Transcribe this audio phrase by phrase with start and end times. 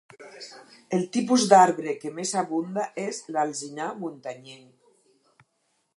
[0.97, 5.49] El tipus d'arbre que més abunda és l'alzinar muntanyenc.